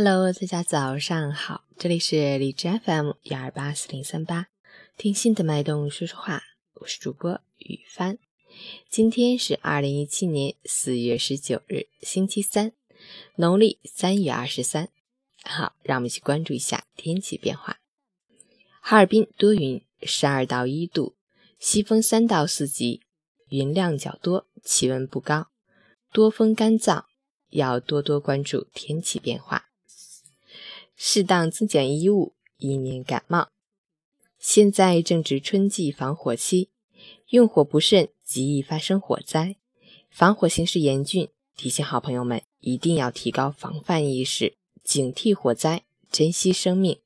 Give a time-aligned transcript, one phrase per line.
[0.00, 4.46] Hello，大家早上好，这里是荔枝 FM 幺二八四零三八，
[4.96, 6.40] 听心的脉动说说话，
[6.74, 8.16] 我是主播雨帆。
[8.88, 12.70] 今天是二零一七年四月十九日，星期三，
[13.34, 14.88] 农历三月二十三。
[15.42, 17.80] 好，让我们一起关注一下天气变化。
[18.80, 21.16] 哈尔滨多云，十二到一度，
[21.58, 23.02] 西风三到四级，
[23.48, 25.48] 云量较多，气温不高，
[26.12, 27.06] 多风干燥，
[27.50, 29.67] 要多多关注天气变化，
[30.98, 33.48] 适当增减衣物，以免感冒。
[34.38, 36.68] 现在正值春季防火期，
[37.28, 38.10] 用火不慎。
[38.24, 39.56] 极易发生火灾，
[40.10, 47.00] 防火形势严峻，提醒好朋友们一定要提高防范意识，警惕火灾，珍惜生命，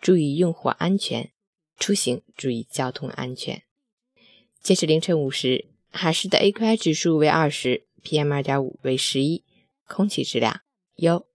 [0.00, 1.32] 注意用火安全，
[1.76, 3.64] 出行注意交通安全。
[4.62, 9.42] 截止凌晨五时，海市的 AQI 指数为二十，PM 二点五为十一，
[9.88, 10.60] 空气质量
[10.98, 11.29] 优。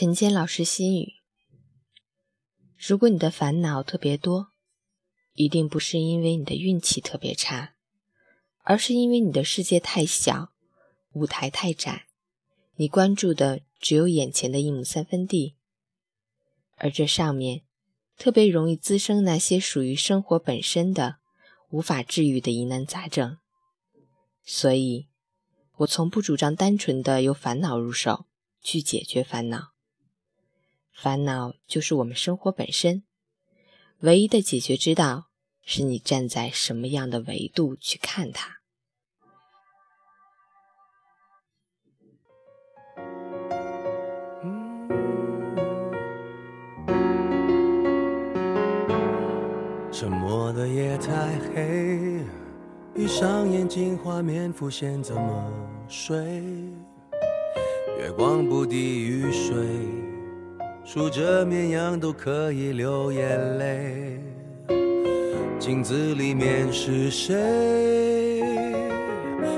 [0.00, 1.14] 陈坚老师心语：
[2.76, 4.52] 如果你的烦恼特别多，
[5.32, 7.74] 一定不是因为你的运气特别差，
[8.62, 10.52] 而是因为你的世界太小，
[11.14, 12.06] 舞台太窄，
[12.76, 15.56] 你关注的只有眼前的一亩三分地，
[16.76, 17.62] 而这上面
[18.16, 21.16] 特别容易滋生那些属于生活本身的
[21.70, 23.38] 无法治愈的疑难杂症。
[24.44, 25.08] 所以，
[25.78, 28.26] 我从不主张单纯的由烦恼入手
[28.62, 29.72] 去解决烦恼。
[31.00, 33.04] 烦恼就是我们生活本身，
[34.00, 35.28] 唯一的解决之道
[35.64, 38.56] 是你站在什么样的维度去看它。
[49.92, 52.24] 沉默的夜太黑，
[52.92, 55.52] 闭上眼睛，画面浮现，怎么
[55.88, 56.42] 睡？
[58.00, 60.17] 月光不敌雨水。
[60.90, 64.18] 数着绵羊都可以流眼泪，
[65.58, 68.42] 镜子里面是谁？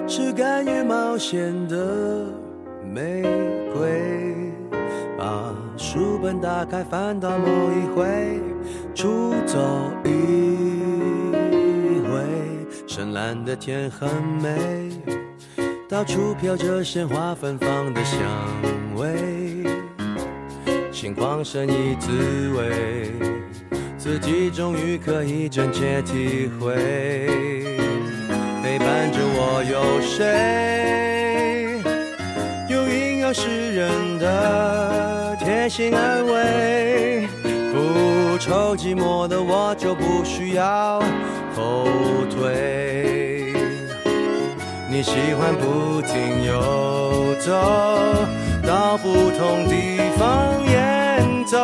[0.08, 2.26] 是甘于冒险的
[2.84, 3.22] 玫
[3.72, 4.42] 瑰。
[5.16, 8.40] 把书本打开，翻到某一回，
[8.92, 9.56] 出走
[10.04, 10.10] 一
[12.10, 12.24] 回。
[12.88, 14.08] 深蓝的天很
[14.42, 14.90] 美，
[15.88, 18.20] 到处飘着鲜花芬芳的香
[18.96, 19.39] 味。
[21.00, 22.10] 心旷神怡滋
[22.50, 23.10] 味，
[23.96, 26.74] 自己终于可以真切体会。
[28.62, 31.80] 陪伴着我有谁？
[32.68, 37.26] 有阴阳诗人的贴心安慰。
[37.72, 41.00] 不愁寂寞的我就不需要
[41.56, 41.88] 后
[42.28, 43.54] 退。
[44.90, 47.56] 你喜欢不停游走。
[48.62, 50.89] 到不同地方演
[51.50, 51.58] 走，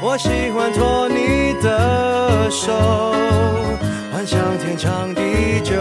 [0.00, 2.72] 我喜欢托你的手，
[4.12, 5.74] 幻想天长地久。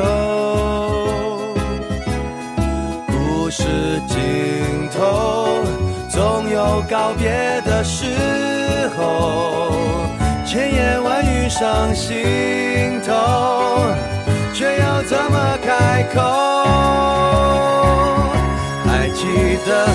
[3.06, 5.60] 故事尽头
[6.10, 8.08] 总有告别的时
[8.98, 9.70] 候，
[10.44, 13.14] 千言万语上心头，
[14.52, 16.22] 却要怎么开口？
[19.24, 19.30] 记
[19.66, 19.88] 得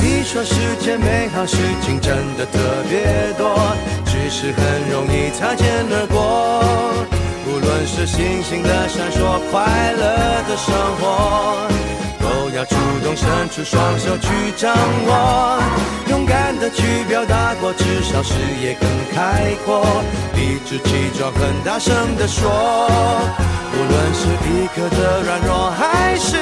[0.00, 2.58] 你说世间美好事情真的特
[2.88, 3.58] 别多，
[4.04, 6.62] 只是很容易擦肩而过。
[7.48, 10.06] 无论是星星的闪烁，快乐
[10.46, 11.66] 的生活，
[12.20, 14.72] 都要主动伸出双手去掌
[15.08, 15.58] 握，
[16.08, 19.84] 勇敢的去表达过，至少视野更开阔，
[20.36, 22.46] 理直气壮，很大声的说。
[23.74, 26.36] 无论是一刻的软弱，还是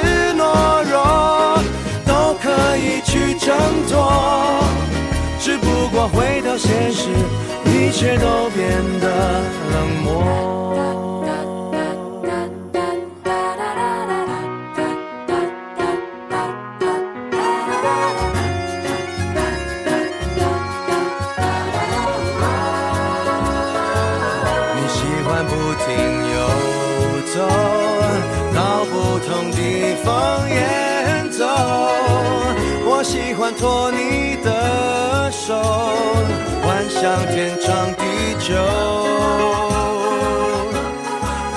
[6.07, 7.09] 回到现实
[7.65, 9.41] 一切都变得
[9.71, 10.13] 冷漠
[24.75, 25.51] 你喜欢不
[25.85, 25.87] 停
[26.33, 26.37] 游
[27.33, 27.35] 走
[28.53, 31.45] 到不同地方演奏
[32.87, 35.55] 我喜欢做你的手，
[36.63, 38.03] 幻想天长地
[38.39, 38.55] 久。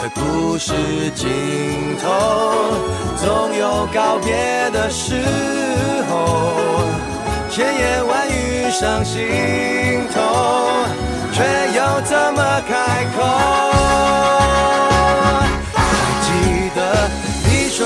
[0.00, 0.72] 可故事
[1.14, 1.28] 尽
[2.02, 2.06] 头，
[3.16, 5.14] 总有告别的时
[6.08, 6.12] 候。
[7.50, 9.26] 千言万语伤心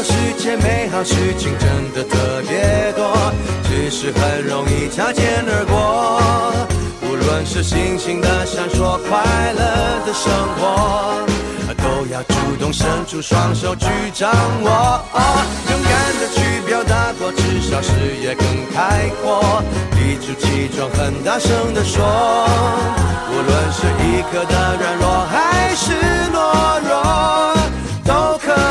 [0.02, 3.32] 世界美好事情真的特别多，
[3.64, 6.20] 只是很容易擦肩而过。
[7.02, 11.24] 无论是星星的闪烁，快乐的生活。
[11.82, 14.30] 都要主动伸出双手去掌
[14.62, 15.04] 握，
[15.70, 17.90] 勇敢的去表达过，至少视
[18.22, 19.62] 野更开阔。
[19.96, 22.04] 理直气壮，很大声的说，
[23.30, 25.92] 无论是一刻的软弱还是
[26.30, 26.51] 懦弱，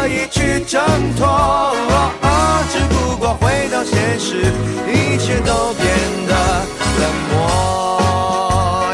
[0.01, 0.81] 可以去挣
[1.15, 1.75] 脱。
[2.71, 4.51] 只不过回到现实，
[4.87, 5.85] 一切都变
[6.27, 6.33] 得
[6.99, 8.89] 冷漠。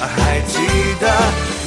[0.00, 0.56] 还记
[0.98, 1.06] 得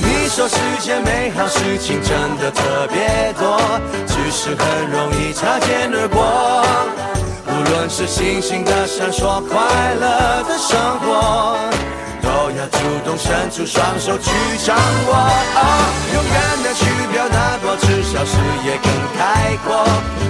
[0.01, 0.28] 你。
[0.30, 3.60] 说世界美好事情真的特别多，
[4.07, 6.63] 只是很容易擦肩而过。
[7.46, 9.60] 无论是星星的闪烁，快
[9.94, 11.57] 乐的生活，
[12.24, 14.31] 都要主动伸出双手去
[14.66, 14.75] 掌
[15.07, 15.13] 握。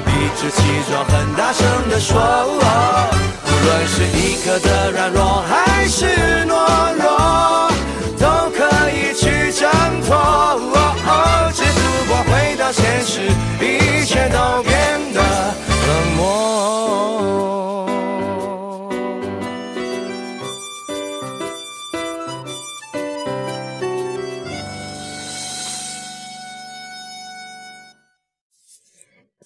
[0.06, 6.06] 理直气壮，很大声地说，无论是一刻的软弱还是
[6.46, 6.69] 懦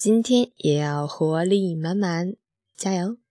[0.03, 2.35] 今天也要活力满满，
[2.75, 3.22] 加油！